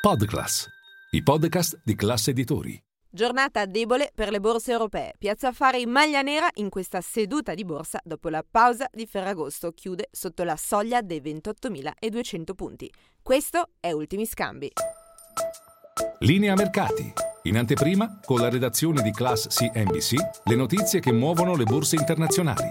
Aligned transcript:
Podclass, 0.00 0.66
i 1.10 1.22
podcast 1.22 1.82
di 1.84 1.94
classe 1.94 2.30
editori. 2.30 2.82
Giornata 3.10 3.66
debole 3.66 4.10
per 4.14 4.30
le 4.30 4.40
borse 4.40 4.72
europee. 4.72 5.12
Piazza 5.18 5.48
Affari 5.48 5.84
maglia 5.84 6.22
nera 6.22 6.48
in 6.54 6.70
questa 6.70 7.02
seduta 7.02 7.52
di 7.52 7.66
borsa 7.66 8.00
dopo 8.02 8.30
la 8.30 8.42
pausa 8.50 8.88
di 8.90 9.04
Ferragosto 9.04 9.72
chiude 9.72 10.08
sotto 10.10 10.42
la 10.42 10.56
soglia 10.56 11.02
dei 11.02 11.20
28.200 11.20 12.54
punti. 12.54 12.90
Questo 13.20 13.72
è 13.78 13.92
Ultimi 13.92 14.24
Scambi. 14.24 14.72
Linea 16.20 16.54
mercati. 16.54 17.12
In 17.42 17.58
anteprima, 17.58 18.20
con 18.24 18.40
la 18.40 18.48
redazione 18.48 19.02
di 19.02 19.10
Class 19.10 19.48
CNBC, 19.48 20.14
le 20.44 20.56
notizie 20.56 21.00
che 21.00 21.12
muovono 21.12 21.54
le 21.54 21.64
borse 21.64 21.96
internazionali. 21.96 22.70